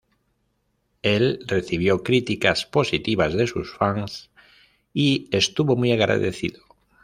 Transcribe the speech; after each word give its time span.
El 1.03 1.43
recibió 1.45 2.01
críticas 2.01 2.65
positivas 2.65 3.35
de 3.35 3.45
sus 3.45 3.71
fans 3.77 4.31
y 4.95 5.29
estuvo 5.31 5.75
muy 5.75 5.91
agradecido. 5.91 6.63